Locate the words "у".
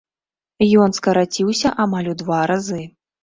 2.13-2.17